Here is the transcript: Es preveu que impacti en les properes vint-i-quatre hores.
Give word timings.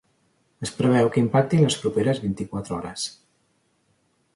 Es 0.67 0.71
preveu 0.79 1.11
que 1.17 1.21
impacti 1.25 1.59
en 1.61 1.67
les 1.67 1.77
properes 1.85 2.25
vint-i-quatre 2.27 2.77
hores. 2.79 3.09